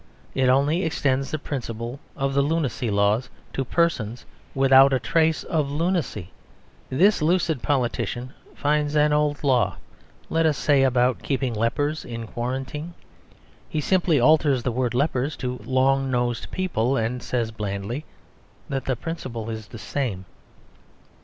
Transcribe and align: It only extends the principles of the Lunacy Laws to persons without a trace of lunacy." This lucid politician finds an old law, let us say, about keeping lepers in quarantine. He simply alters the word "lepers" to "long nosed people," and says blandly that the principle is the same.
It 0.33 0.49
only 0.49 0.83
extends 0.83 1.29
the 1.29 1.37
principles 1.37 1.99
of 2.17 2.33
the 2.33 2.41
Lunacy 2.41 2.89
Laws 2.89 3.29
to 3.53 3.63
persons 3.63 4.25
without 4.55 4.93
a 4.93 4.99
trace 4.99 5.43
of 5.43 5.69
lunacy." 5.69 6.31
This 6.89 7.21
lucid 7.21 7.61
politician 7.61 8.33
finds 8.55 8.95
an 8.95 9.13
old 9.13 9.43
law, 9.43 9.77
let 10.27 10.47
us 10.47 10.57
say, 10.57 10.81
about 10.81 11.21
keeping 11.21 11.53
lepers 11.53 12.03
in 12.03 12.25
quarantine. 12.25 12.95
He 13.69 13.79
simply 13.79 14.19
alters 14.19 14.63
the 14.63 14.71
word 14.71 14.95
"lepers" 14.95 15.35
to 15.35 15.59
"long 15.63 16.09
nosed 16.09 16.49
people," 16.49 16.97
and 16.97 17.21
says 17.21 17.51
blandly 17.51 18.03
that 18.69 18.85
the 18.85 18.95
principle 18.95 19.51
is 19.51 19.67
the 19.67 19.77
same. 19.77 20.25